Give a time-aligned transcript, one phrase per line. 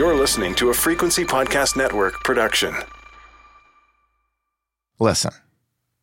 [0.00, 2.74] You're listening to a Frequency Podcast Network production.
[4.98, 5.32] Listen,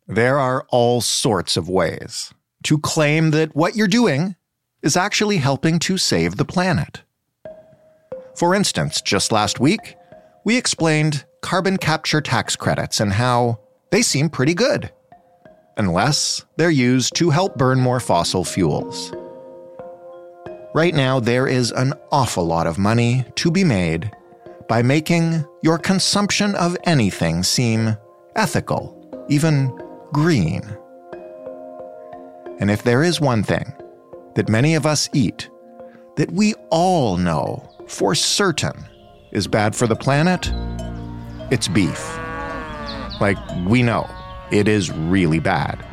[0.06, 2.32] there are all sorts of ways
[2.62, 4.36] to claim that what you're doing
[4.84, 7.02] is actually helping to save the planet.
[8.36, 9.96] For instance, just last week,
[10.44, 13.58] we explained carbon capture tax credits and how
[13.90, 14.92] they seem pretty good,
[15.76, 19.12] unless they're used to help burn more fossil fuels.
[20.78, 24.12] Right now, there is an awful lot of money to be made
[24.68, 27.96] by making your consumption of anything seem
[28.36, 29.76] ethical, even
[30.12, 30.62] green.
[32.60, 33.72] And if there is one thing
[34.36, 35.50] that many of us eat
[36.14, 38.86] that we all know for certain
[39.32, 40.48] is bad for the planet,
[41.50, 42.16] it's beef.
[43.20, 43.36] Like,
[43.66, 44.08] we know
[44.52, 45.84] it is really bad.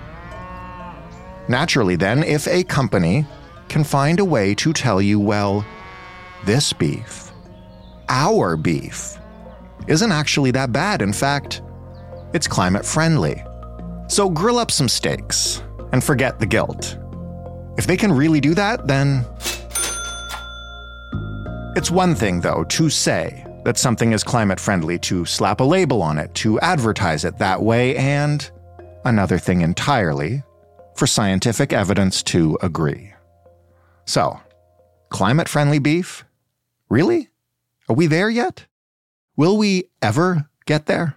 [1.49, 3.25] Naturally, then, if a company
[3.75, 5.65] can find a way to tell you, well,
[6.45, 7.29] this beef,
[8.07, 9.17] our beef,
[9.87, 11.01] isn't actually that bad.
[11.01, 11.61] In fact,
[12.31, 13.43] it's climate friendly.
[14.07, 16.97] So grill up some steaks and forget the guilt.
[17.77, 19.25] If they can really do that, then.
[21.75, 26.01] It's one thing, though, to say that something is climate friendly, to slap a label
[26.01, 28.49] on it, to advertise it that way, and
[29.03, 30.43] another thing entirely
[30.95, 33.14] for scientific evidence to agree.
[34.05, 34.39] So,
[35.09, 36.25] climate friendly beef?
[36.89, 37.29] Really?
[37.89, 38.65] Are we there yet?
[39.35, 41.15] Will we ever get there?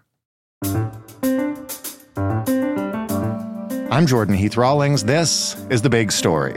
[3.91, 5.05] I'm Jordan Heath Rawlings.
[5.05, 6.57] This is The Big Story.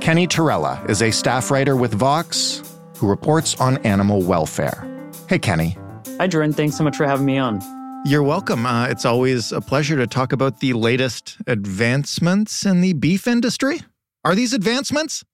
[0.00, 2.62] Kenny Torrella is a staff writer with Vox
[2.96, 4.86] who reports on animal welfare.
[5.28, 5.76] Hey, Kenny.
[6.18, 6.52] Hi, Jordan.
[6.52, 7.60] Thanks so much for having me on.
[8.06, 8.66] You're welcome.
[8.66, 13.80] Uh, it's always a pleasure to talk about the latest advancements in the beef industry.
[14.24, 15.24] Are these advancements?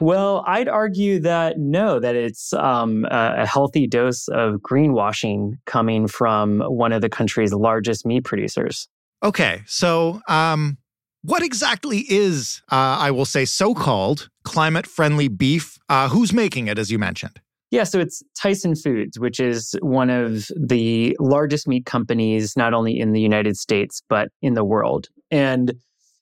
[0.00, 6.60] Well, I'd argue that no, that it's um, a healthy dose of greenwashing coming from
[6.60, 8.88] one of the country's largest meat producers.
[9.22, 10.76] Okay, so um,
[11.22, 15.78] what exactly is, uh, I will say, so called climate friendly beef?
[15.88, 17.40] Uh, who's making it, as you mentioned?
[17.70, 22.98] Yeah, so it's Tyson Foods, which is one of the largest meat companies, not only
[22.98, 25.08] in the United States, but in the world.
[25.30, 25.72] And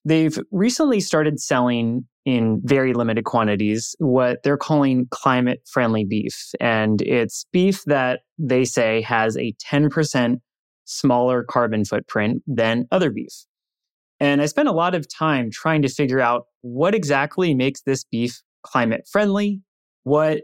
[0.04, 6.52] they've recently started selling in very limited quantities what they're calling climate friendly beef.
[6.60, 10.36] And it's beef that they say has a 10%
[10.84, 13.46] smaller carbon footprint than other beef.
[14.18, 18.04] And I spent a lot of time trying to figure out what exactly makes this
[18.04, 19.62] beef climate friendly.
[20.02, 20.42] What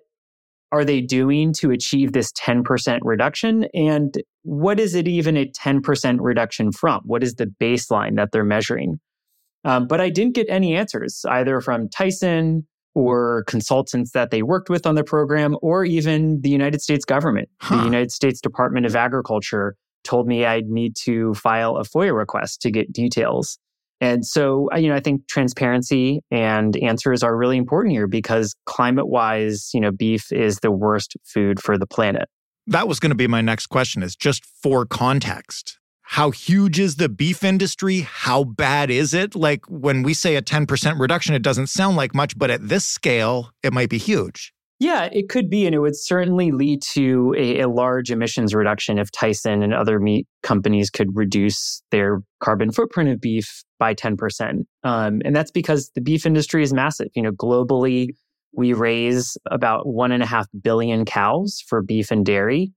[0.72, 3.66] are they doing to achieve this 10% reduction?
[3.74, 7.02] And what is it even a 10% reduction from?
[7.04, 8.98] What is the baseline that they're measuring?
[9.66, 14.70] Um, but I didn't get any answers either from Tyson or consultants that they worked
[14.70, 17.48] with on the program or even the United States government.
[17.60, 17.78] Huh.
[17.78, 22.62] The United States Department of Agriculture told me I'd need to file a FOIA request
[22.62, 23.58] to get details.
[24.00, 29.08] And so, you know, I think transparency and answers are really important here because climate
[29.08, 32.28] wise, you know, beef is the worst food for the planet.
[32.68, 35.78] That was going to be my next question is just for context.
[36.08, 38.00] How huge is the beef industry?
[38.00, 39.34] How bad is it?
[39.34, 42.86] Like when we say a 10% reduction, it doesn't sound like much, but at this
[42.86, 44.52] scale, it might be huge.
[44.78, 45.66] Yeah, it could be.
[45.66, 49.98] And it would certainly lead to a, a, large emissions reduction if Tyson and other
[49.98, 54.64] meat companies could reduce their carbon footprint of beef by 10%.
[54.84, 57.08] Um, and that's because the beef industry is massive.
[57.16, 58.10] You know, globally,
[58.52, 62.72] we raise about one and a half billion cows for beef and dairy.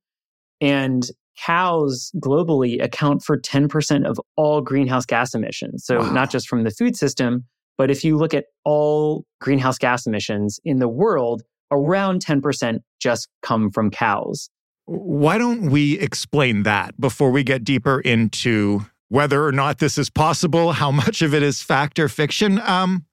[0.61, 1.07] And
[1.38, 5.85] cows globally account for 10% of all greenhouse gas emissions.
[5.85, 6.12] So, wow.
[6.12, 7.45] not just from the food system,
[7.78, 13.29] but if you look at all greenhouse gas emissions in the world, around 10% just
[13.41, 14.50] come from cows.
[14.85, 20.09] Why don't we explain that before we get deeper into whether or not this is
[20.09, 22.59] possible, how much of it is fact or fiction?
[22.59, 23.06] Um,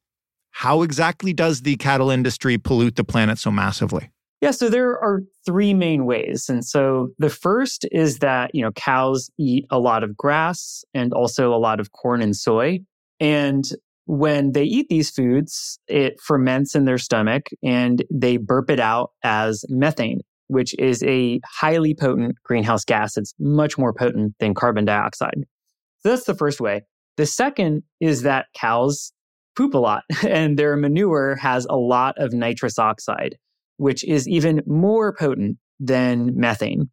[0.51, 4.11] how exactly does the cattle industry pollute the planet so massively?
[4.41, 6.49] Yeah, so there are three main ways.
[6.49, 11.13] And so the first is that, you know, cows eat a lot of grass and
[11.13, 12.81] also a lot of corn and soy.
[13.19, 13.65] And
[14.05, 19.11] when they eat these foods, it ferments in their stomach and they burp it out
[19.25, 23.17] as methane, which is a highly potent greenhouse gas.
[23.17, 25.45] It's much more potent than carbon dioxide.
[26.01, 26.83] So that's the first way.
[27.17, 29.13] The second is that cows
[29.57, 33.37] poop a lot and their manure has a lot of nitrous oxide,
[33.77, 36.91] which is even more potent than methane.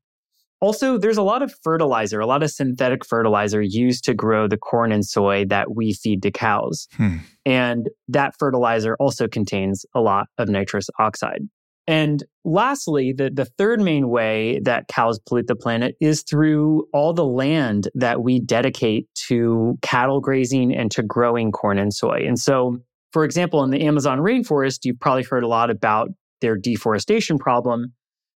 [0.63, 4.57] Also, there's a lot of fertilizer, a lot of synthetic fertilizer used to grow the
[4.57, 6.87] corn and soy that we feed to cows.
[6.95, 7.17] Hmm.
[7.45, 11.41] And that fertilizer also contains a lot of nitrous oxide.
[11.85, 17.13] And lastly, the, the third main way that cows pollute the planet is through all
[17.13, 22.23] the land that we dedicate to cattle grazing and to growing corn and soy.
[22.25, 22.77] And so,
[23.11, 26.09] for example, in the Amazon rainforest, you've probably heard a lot about
[26.43, 27.93] their deforestation problem.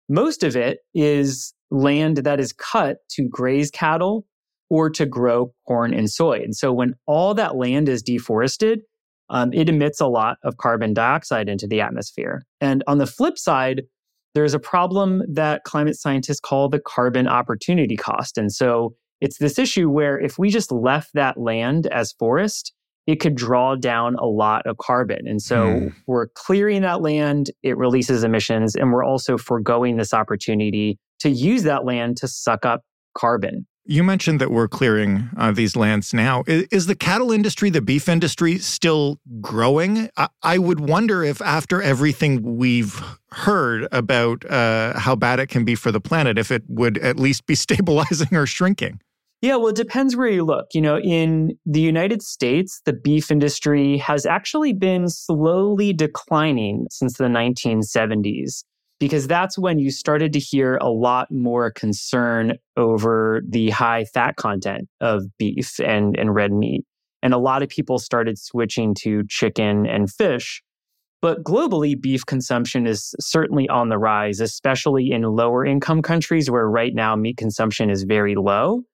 [0.08, 4.26] Most of it is land that is cut to graze cattle
[4.70, 6.38] or to grow corn and soy.
[6.38, 8.80] And so when all that land is deforested,
[9.30, 12.42] um, it emits a lot of carbon dioxide into the atmosphere.
[12.60, 13.82] And on the flip side,
[14.34, 18.36] there's a problem that climate scientists call the carbon opportunity cost.
[18.36, 22.72] And so it's this issue where if we just left that land as forest,
[23.06, 25.26] it could draw down a lot of carbon.
[25.26, 25.94] And so mm.
[26.06, 31.62] we're clearing that land, it releases emissions, and we're also foregoing this opportunity to use
[31.64, 32.82] that land to suck up
[33.16, 33.66] carbon.
[33.86, 36.42] You mentioned that we're clearing uh, these lands now.
[36.46, 40.08] Is, is, the cattle industry, the beef industry, still growing?
[40.16, 42.98] I, I would wonder if, after everything we've
[43.30, 47.18] heard about uh, how bad it can be for the planet, if it would at
[47.18, 49.00] least be stabilizing or shrinking.
[49.44, 50.68] Yeah, well, it depends where you look.
[50.72, 57.18] You know, in the United States, the beef industry has actually been slowly declining since
[57.18, 58.64] the 1970s
[58.98, 64.36] because that's when you started to hear a lot more concern over the high fat
[64.36, 66.86] content of beef and, and red meat.
[67.22, 70.62] And a lot of people started switching to chicken and fish.
[71.20, 76.66] But globally, beef consumption is certainly on the rise, especially in lower income countries where
[76.66, 78.84] right now meat consumption is very low.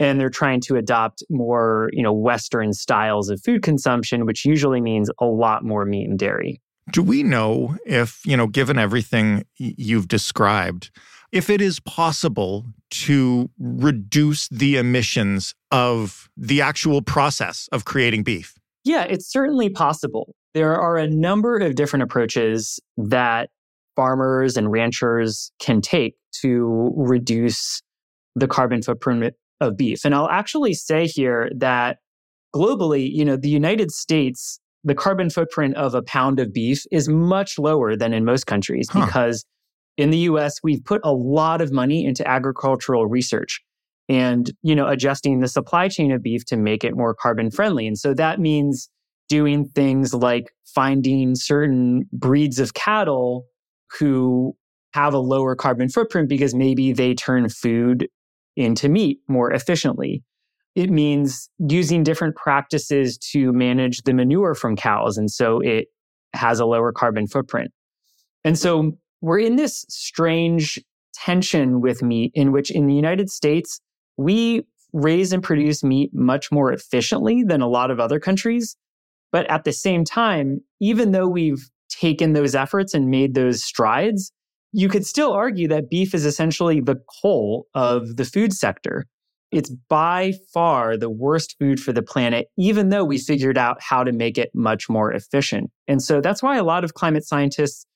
[0.00, 4.80] And they're trying to adopt more, you know, Western styles of food consumption, which usually
[4.80, 6.60] means a lot more meat and dairy.
[6.92, 10.90] Do we know if, you know, given everything you've described,
[11.32, 18.54] if it is possible to reduce the emissions of the actual process of creating beef?
[18.84, 20.34] Yeah, it's certainly possible.
[20.54, 23.50] There are a number of different approaches that
[23.96, 27.82] farmers and ranchers can take to reduce
[28.34, 30.04] the carbon footprint of beef.
[30.04, 31.98] And I'll actually say here that
[32.54, 37.08] globally, you know, the United States the carbon footprint of a pound of beef is
[37.08, 39.04] much lower than in most countries huh.
[39.04, 39.44] because
[39.96, 43.60] in the US we've put a lot of money into agricultural research
[44.08, 47.86] and you know adjusting the supply chain of beef to make it more carbon friendly
[47.86, 48.88] and so that means
[49.28, 53.44] doing things like finding certain breeds of cattle
[53.98, 54.56] who
[54.94, 58.08] have a lower carbon footprint because maybe they turn food
[58.58, 60.22] into meat more efficiently
[60.78, 65.18] it means using different practices to manage the manure from cows.
[65.18, 65.88] And so it
[66.34, 67.72] has a lower carbon footprint.
[68.44, 70.78] And so we're in this strange
[71.12, 73.80] tension with meat in which in the United States,
[74.16, 74.62] we
[74.92, 78.76] raise and produce meat much more efficiently than a lot of other countries.
[79.32, 84.30] But at the same time, even though we've taken those efforts and made those strides,
[84.72, 89.06] you could still argue that beef is essentially the coal of the food sector.
[89.50, 94.04] It's by far the worst food for the planet, even though we figured out how
[94.04, 95.70] to make it much more efficient.
[95.86, 97.86] And so that's why a lot of climate scientists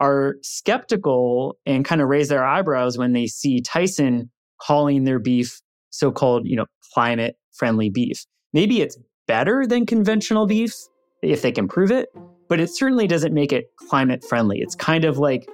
[0.00, 4.30] are skeptical and kind of raise their eyebrows when they see Tyson
[4.60, 8.26] calling their beef so-called, you know, climate friendly beef.
[8.52, 10.74] Maybe it's better than conventional beef
[11.22, 12.08] if they can prove it,
[12.48, 14.58] but it certainly doesn't make it climate friendly.
[14.58, 15.48] It's kind of like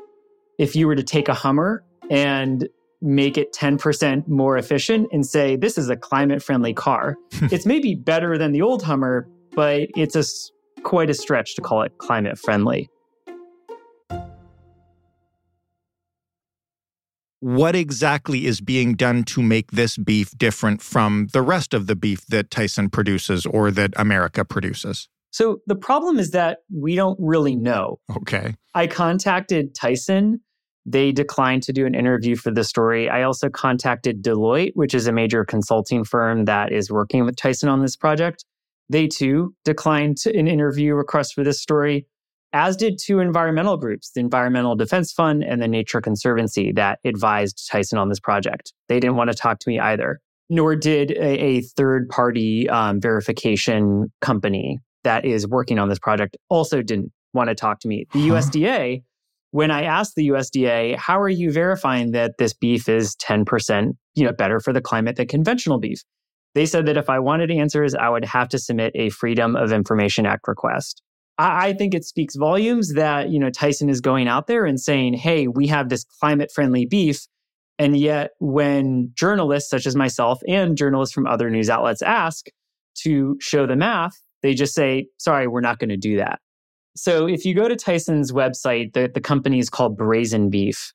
[0.59, 2.69] if you were to take a Hummer and
[3.01, 7.17] make it 10% more efficient and say, this is a climate friendly car.
[7.51, 10.25] it's maybe better than the old Hummer, but it's a,
[10.83, 12.89] quite a stretch to call it climate friendly.
[17.41, 21.97] What exactly is being done to make this beef different from the rest of the
[21.97, 25.09] beef that Tyson produces or that America produces?
[25.33, 27.99] So the problem is that we don't really know.
[28.19, 28.55] Okay.
[28.77, 30.41] I contacted Tyson
[30.85, 33.09] they declined to do an interview for the story.
[33.09, 37.69] I also contacted Deloitte, which is a major consulting firm that is working with Tyson
[37.69, 38.45] on this project.
[38.89, 42.07] They too declined an interview request for this story,
[42.53, 47.69] as did two environmental groups, the Environmental Defense Fund and the Nature Conservancy, that advised
[47.71, 48.73] Tyson on this project.
[48.89, 50.21] They didn't want to talk to me either,
[50.51, 56.37] nor did a, a third party um, verification company that is working on this project
[56.51, 58.07] also didn't want to talk to me.
[58.13, 58.35] The huh.
[58.35, 59.03] USDA
[59.53, 64.25] when I asked the USDA, how are you verifying that this beef is 10% you
[64.25, 66.03] know, better for the climate than conventional beef?
[66.55, 69.71] They said that if I wanted answers, I would have to submit a Freedom of
[69.71, 71.03] Information Act request.
[71.39, 74.81] I, I think it speaks volumes that, you know, Tyson is going out there and
[74.81, 77.27] saying, hey, we have this climate friendly beef.
[77.79, 82.47] And yet, when journalists such as myself and journalists from other news outlets ask
[83.03, 86.41] to show the math, they just say, sorry, we're not going to do that.
[86.95, 90.93] So if you go to Tyson's website, the, the company is called Brazen Beef.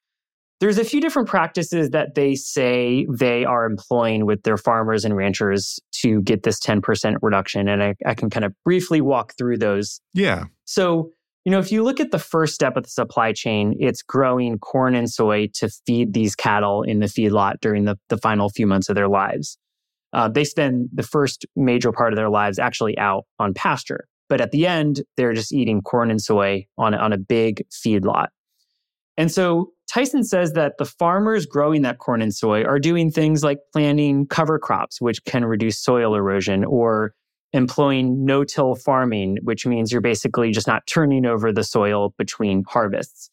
[0.59, 5.15] There's a few different practices that they say they are employing with their farmers and
[5.15, 7.67] ranchers to get this 10% reduction.
[7.67, 10.01] And I, I can kind of briefly walk through those.
[10.13, 10.45] Yeah.
[10.65, 11.11] So,
[11.45, 14.57] you know, if you look at the first step of the supply chain, it's growing
[14.57, 18.65] corn and soy to feed these cattle in the feedlot during the, the final few
[18.65, 19.59] months of their lives.
[20.11, 24.07] Uh, they spend the first major part of their lives actually out on pasture.
[24.29, 28.27] But at the end, they're just eating corn and soy on, on a big feedlot.
[29.17, 33.43] And so Tyson says that the farmers growing that corn and soy are doing things
[33.43, 37.13] like planting cover crops, which can reduce soil erosion, or
[37.53, 42.63] employing no till farming, which means you're basically just not turning over the soil between
[42.67, 43.29] harvests.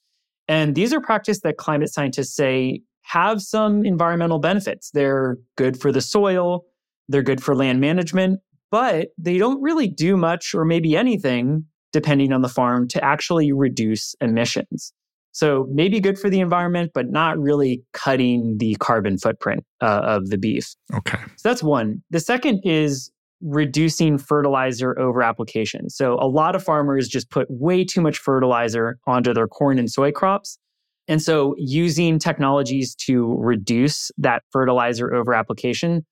[0.46, 4.90] And these are practices that climate scientists say have some environmental benefits.
[4.92, 6.64] They're good for the soil,
[7.08, 8.40] they're good for land management,
[8.74, 13.52] but they don't really do much or maybe anything, depending on the farm, to actually
[13.52, 14.92] reduce emissions.
[15.30, 20.30] So maybe good for the environment, but not really cutting the carbon footprint uh, of
[20.30, 20.74] the beef.
[20.92, 21.18] Okay.
[21.36, 22.02] So that's one.
[22.10, 25.88] The second is reducing fertilizer over application.
[25.88, 29.88] So a lot of farmers just put way too much fertilizer onto their corn and
[29.88, 30.58] soy crops.
[31.06, 36.04] And so using technologies to reduce that fertilizer over application.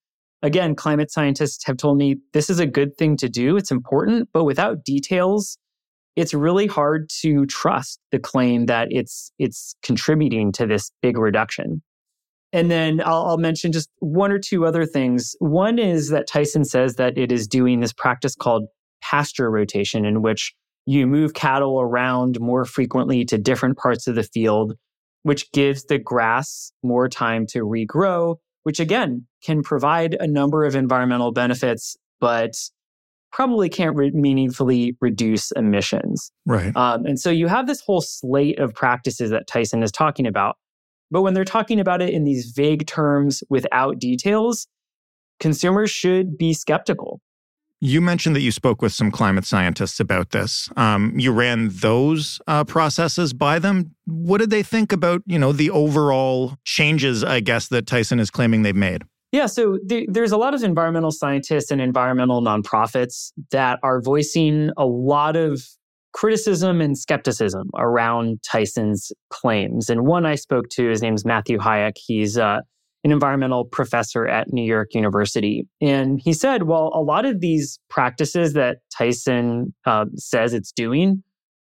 [0.42, 3.56] Again, climate scientists have told me this is a good thing to do.
[3.56, 5.56] It's important, but without details,
[6.16, 11.82] it's really hard to trust the claim that it's it's contributing to this big reduction.
[12.52, 15.34] And then I'll, I'll, mention just one or two other things.
[15.38, 18.66] One is that Tyson says that it is doing this practice called
[19.02, 24.22] pasture rotation, in which you move cattle around more frequently to different parts of the
[24.22, 24.74] field,
[25.22, 30.74] which gives the grass more time to regrow, which again can provide a number of
[30.74, 32.54] environmental benefits, but
[33.32, 36.30] probably can't re- meaningfully reduce emissions.
[36.46, 36.74] Right.
[36.76, 40.56] Um, and so you have this whole slate of practices that Tyson is talking about.
[41.10, 44.66] But when they're talking about it in these vague terms without details,
[45.40, 47.20] consumers should be skeptical.
[47.84, 50.68] You mentioned that you spoke with some climate scientists about this.
[50.76, 53.96] Um, you ran those uh, processes by them.
[54.06, 58.30] What did they think about, you know, the overall changes, I guess, that Tyson is
[58.30, 59.02] claiming they've made?
[59.32, 64.70] Yeah, so th- there's a lot of environmental scientists and environmental nonprofits that are voicing
[64.76, 65.60] a lot of
[66.12, 69.90] criticism and skepticism around Tyson's claims.
[69.90, 71.96] And one I spoke to, his name's Matthew Hayek.
[71.96, 72.60] He's uh,
[73.04, 75.66] an environmental professor at New York University.
[75.80, 81.22] And he said, well, a lot of these practices that Tyson uh, says it's doing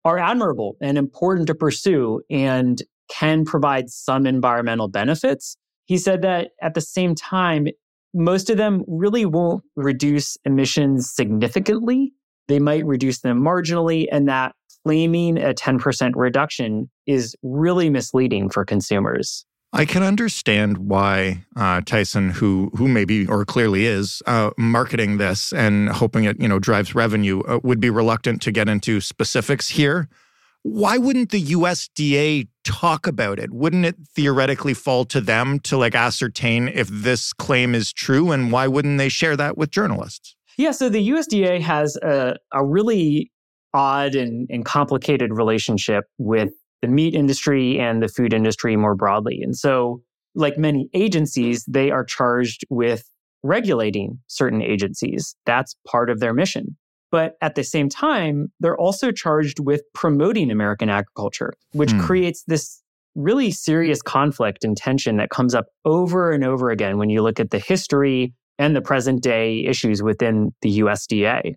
[0.04, 5.58] are admirable and important to pursue and can provide some environmental benefits.
[5.86, 7.68] He said that at the same time,
[8.14, 12.14] most of them really won't reduce emissions significantly.
[12.48, 14.56] They might reduce them marginally, and that
[14.86, 19.46] claiming a 10% reduction is really misleading for consumers.
[19.76, 25.52] I can understand why uh, Tyson, who who maybe or clearly is uh, marketing this
[25.54, 29.70] and hoping it you know drives revenue, uh, would be reluctant to get into specifics
[29.70, 30.10] here
[30.66, 33.52] why wouldn't the USDA talk about it?
[33.52, 38.32] Wouldn't it theoretically fall to them to like ascertain if this claim is true?
[38.32, 40.36] And why wouldn't they share that with journalists?
[40.58, 43.32] Yeah, so the USDA has a, a really
[43.76, 46.50] odd and, and complicated relationship with
[46.82, 49.40] the meat industry and the food industry more broadly.
[49.42, 50.02] And so,
[50.36, 53.10] like many agencies, they are charged with
[53.44, 55.36] regulating certain agencies.
[55.46, 56.76] That's part of their mission.
[57.12, 62.02] But at the same time, they're also charged with promoting American agriculture, which mm.
[62.02, 62.82] creates this
[63.16, 67.40] really serious conflict and tension that comes up over and over again when you look
[67.40, 71.56] at the history and the present day issues within the USDA.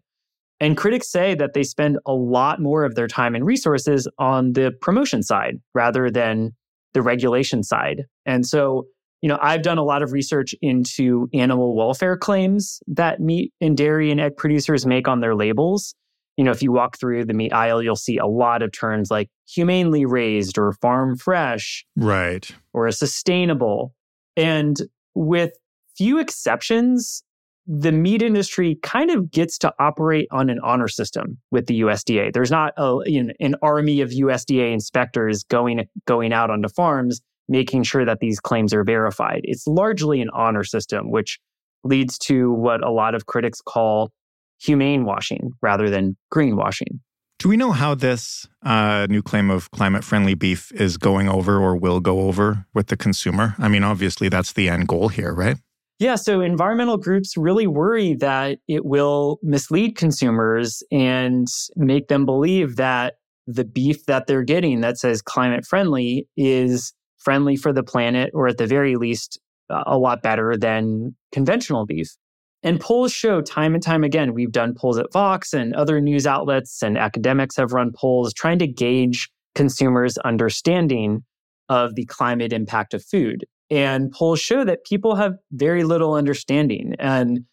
[0.60, 4.54] And critics say that they spend a lot more of their time and resources on
[4.54, 6.52] the promotion side rather than
[6.94, 8.04] the regulation side.
[8.26, 8.86] And so
[9.22, 13.76] you know, I've done a lot of research into animal welfare claims that meat and
[13.76, 15.94] dairy and egg producers make on their labels.
[16.36, 19.10] You know, if you walk through the meat aisle, you'll see a lot of terms
[19.10, 21.84] like humanely raised or farm fresh.
[21.96, 22.48] Right.
[22.72, 23.92] Or a sustainable.
[24.36, 24.76] And
[25.14, 25.50] with
[25.96, 27.24] few exceptions,
[27.70, 32.32] the meat industry kind of gets to operate on an honor system with the USDA.
[32.32, 37.20] There's not a, you know, an army of USDA inspectors going going out onto farms
[37.48, 39.40] making sure that these claims are verified.
[39.44, 41.38] It's largely an honor system, which
[41.84, 44.12] leads to what a lot of critics call
[44.60, 47.00] humane washing rather than greenwashing.
[47.38, 51.58] Do we know how this uh, new claim of climate friendly beef is going over
[51.58, 53.54] or will go over with the consumer?
[53.58, 55.56] I mean, obviously, that's the end goal here, right?
[55.98, 62.76] Yeah, so environmental groups really worry that it will mislead consumers and make them believe
[62.76, 63.14] that
[63.48, 68.46] the beef that they're getting that says climate friendly is friendly for the planet, or
[68.46, 69.40] at the very least,
[69.70, 72.16] a lot better than conventional beef.
[72.62, 76.26] And polls show time and time again, we've done polls at Vox and other news
[76.26, 81.24] outlets and academics have run polls trying to gauge consumers' understanding
[81.68, 83.44] of the climate impact of food.
[83.70, 86.94] And polls show that people have very little understanding.
[86.98, 87.44] And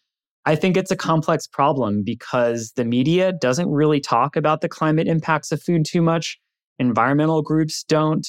[0.46, 5.08] I think it's a complex problem because the media doesn't really talk about the climate
[5.08, 6.38] impacts of food too much.
[6.78, 8.26] Environmental groups don't.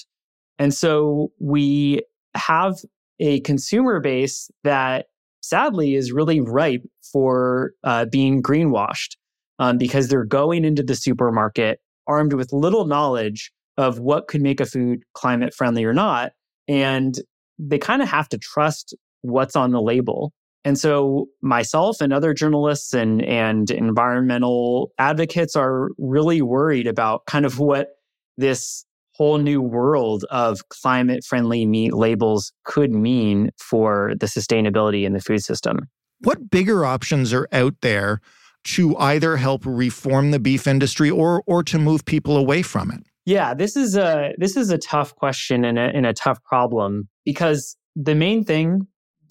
[0.59, 2.01] And so we
[2.35, 2.75] have
[3.19, 5.05] a consumer base that
[5.41, 9.15] sadly is really ripe for uh, being greenwashed
[9.59, 14.59] um, because they're going into the supermarket armed with little knowledge of what could make
[14.59, 16.31] a food climate friendly or not.
[16.67, 17.15] And
[17.59, 20.33] they kind of have to trust what's on the label.
[20.63, 27.45] And so myself and other journalists and, and environmental advocates are really worried about kind
[27.45, 27.89] of what
[28.37, 28.85] this
[29.17, 35.21] whole new world of climate friendly meat labels could mean for the sustainability in the
[35.21, 35.89] food system.
[36.19, 38.19] What bigger options are out there
[38.65, 43.03] to either help reform the beef industry or or to move people away from it?
[43.27, 47.09] Yeah, this is a this is a tough question and a, and a tough problem
[47.25, 48.87] because the main thing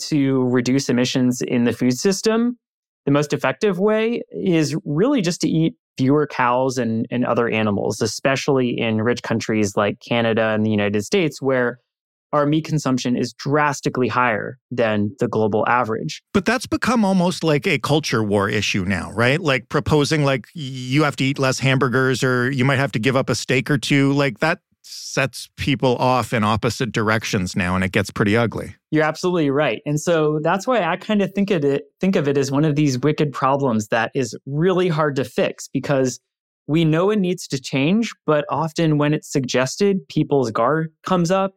[0.08, 2.58] to reduce emissions in the food system,
[3.06, 8.02] the most effective way is really just to eat fewer cows and, and other animals,
[8.02, 11.80] especially in rich countries like Canada and the United States, where
[12.32, 16.22] our meat consumption is drastically higher than the global average.
[16.34, 19.40] But that's become almost like a culture war issue now, right?
[19.40, 23.16] Like proposing like you have to eat less hamburgers or you might have to give
[23.16, 24.12] up a steak or two.
[24.12, 28.76] Like that sets people off in opposite directions now and it gets pretty ugly.
[28.90, 29.82] You're absolutely right.
[29.86, 32.64] And so that's why I kind of think of it think of it as one
[32.64, 36.20] of these wicked problems that is really hard to fix because
[36.68, 41.54] we know it needs to change, but often when it's suggested, people's guard comes up.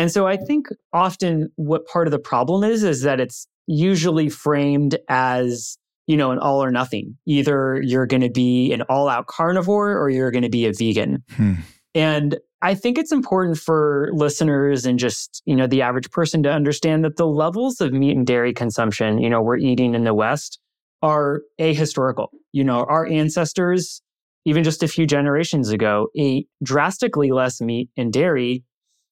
[0.00, 4.30] And so I think often what part of the problem is is that it's usually
[4.30, 7.16] framed as you know, an all or nothing.
[7.26, 10.72] Either you're going to be an all out carnivore or you're going to be a
[10.72, 11.22] vegan.
[11.36, 11.52] Hmm.
[11.94, 16.50] And I think it's important for listeners and just, you know, the average person to
[16.50, 20.14] understand that the levels of meat and dairy consumption, you know, we're eating in the
[20.14, 20.58] West
[21.02, 22.28] are ahistorical.
[22.50, 24.02] You know, our ancestors,
[24.46, 28.64] even just a few generations ago, ate drastically less meat and dairy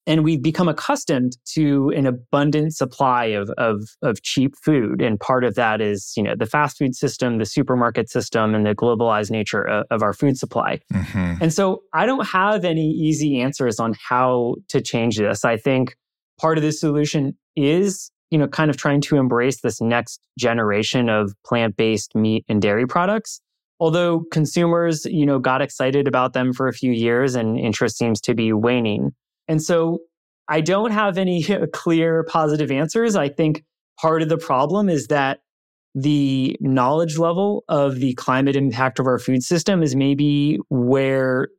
[0.07, 5.01] and we've become accustomed to an abundant supply of, of, of cheap food.
[5.01, 8.65] And part of that is, you know, the fast food system, the supermarket system, and
[8.65, 10.79] the globalized nature of, of our food supply.
[10.91, 11.35] Mm-hmm.
[11.41, 15.45] And so I don't have any easy answers on how to change this.
[15.45, 15.95] I think
[16.39, 21.09] part of the solution is, you know, kind of trying to embrace this next generation
[21.09, 23.41] of plant-based meat and dairy products
[23.81, 28.19] although consumers you know got excited about them for a few years and interest seems
[28.19, 29.13] to be waning
[29.49, 29.99] and so
[30.47, 33.17] I don't have any clear positive answers.
[33.17, 33.65] I think
[33.99, 35.39] part of the problem is that
[35.95, 41.49] the knowledge level of the climate impact of our food system is maybe where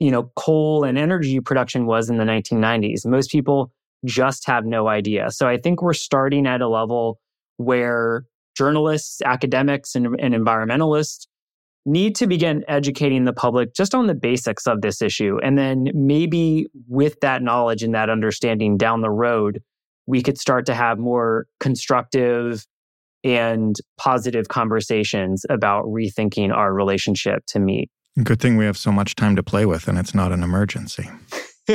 [0.00, 3.72] you know coal and energy production was in the 1990s most people
[4.04, 7.20] just have no idea so i think we're starting at a level
[7.58, 8.24] where
[8.56, 11.28] journalists academics and, and environmentalists
[11.86, 15.38] need to begin educating the public just on the basics of this issue.
[15.42, 19.62] And then maybe with that knowledge and that understanding down the road,
[20.06, 22.66] we could start to have more constructive
[23.24, 27.90] and positive conversations about rethinking our relationship to meat.
[28.22, 31.08] Good thing we have so much time to play with and it's not an emergency.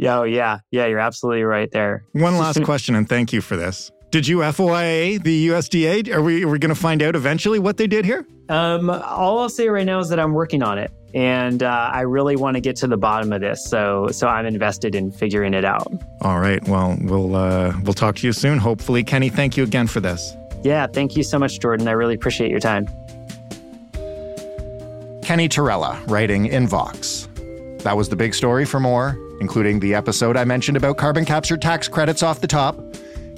[0.00, 0.60] yeah, oh, yeah.
[0.70, 2.04] Yeah, you're absolutely right there.
[2.12, 3.90] One last question, and thank you for this.
[4.10, 6.12] Did you FOIA the USDA?
[6.12, 8.26] Are we, are we going to find out eventually what they did here?
[8.48, 12.00] Um, all I'll say right now is that I'm working on it, and uh, I
[12.00, 13.64] really want to get to the bottom of this.
[13.64, 15.92] So, so I'm invested in figuring it out.
[16.22, 16.60] All right.
[16.66, 18.58] Well, we'll uh, we'll talk to you soon.
[18.58, 19.28] Hopefully, Kenny.
[19.28, 20.34] Thank you again for this.
[20.64, 20.88] Yeah.
[20.88, 21.86] Thank you so much, Jordan.
[21.86, 22.86] I really appreciate your time.
[25.22, 27.28] Kenny Torrella, writing in Vox.
[27.84, 28.64] That was the big story.
[28.64, 32.89] For more, including the episode I mentioned about carbon capture tax credits off the top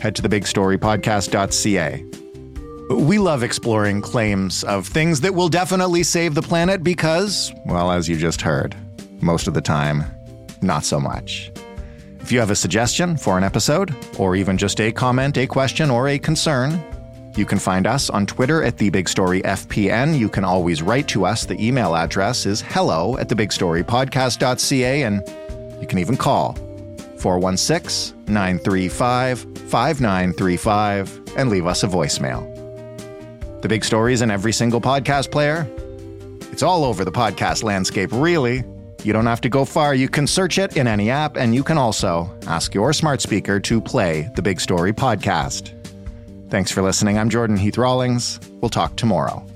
[0.03, 2.05] head to thebigstorypodcast.ca.
[2.91, 8.09] We love exploring claims of things that will definitely save the planet because, well, as
[8.09, 8.75] you just heard,
[9.23, 10.05] most of the time,
[10.61, 11.53] not so much.
[12.21, 15.91] If you have a suggestion for an episode, or even just a comment, a question,
[15.91, 16.83] or a concern,
[17.37, 20.19] you can find us on Twitter at The Big Story FPN.
[20.19, 21.47] You can always write to us.
[21.47, 26.59] The email address is hello at thebigstorypodcast.ca, and you can even call
[27.23, 29.39] 416 935
[29.71, 32.49] 5935 and leave us a voicemail.
[33.63, 35.67] The big stories in every single podcast player.
[36.51, 38.65] It's all over the podcast landscape, really.
[39.05, 39.95] You don't have to go far.
[39.95, 43.59] You can search it in any app, and you can also ask your smart speaker
[43.61, 45.73] to play the Big Story podcast.
[46.51, 47.19] Thanks for listening.
[47.19, 48.39] I'm Jordan Heath Rawlings.
[48.61, 49.47] We'll talk tomorrow.